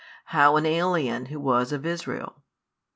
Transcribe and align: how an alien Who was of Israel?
how 0.25 0.55
an 0.55 0.65
alien 0.65 1.27
Who 1.27 1.39
was 1.39 1.71
of 1.71 1.85
Israel? 1.85 2.41